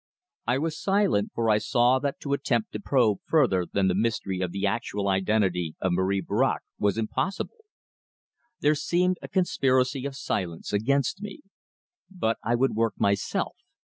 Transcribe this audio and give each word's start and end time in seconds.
I 0.47 0.57
was 0.57 0.81
silent, 0.81 1.29
for 1.35 1.47
I 1.47 1.59
saw 1.59 1.99
that 1.99 2.19
to 2.21 2.33
attempt 2.33 2.71
to 2.71 2.79
probe 2.79 3.19
further 3.27 3.67
then 3.71 3.87
the 3.87 3.93
mystery 3.93 4.39
of 4.41 4.51
the 4.51 4.65
actual 4.65 5.07
identity 5.07 5.75
of 5.79 5.91
Marie 5.91 6.23
Bracq 6.23 6.61
was 6.79 6.97
impossible. 6.97 7.57
There 8.61 8.73
seemed 8.73 9.19
a 9.21 9.27
conspiracy 9.27 10.07
of 10.07 10.15
silence 10.15 10.73
against 10.73 11.21
me. 11.21 11.41
But 12.09 12.39
I 12.43 12.55
would 12.55 12.73
work 12.73 12.95
myself. 12.99 13.55